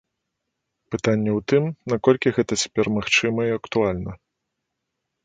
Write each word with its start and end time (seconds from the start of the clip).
Пытанне 0.93 1.31
ў 1.37 1.43
тым, 1.53 1.63
наколькі 1.93 2.33
гэта 2.37 2.57
цяпер 2.63 2.85
магчыма 2.97 3.41
і 3.51 3.55
актуальна. 3.59 4.17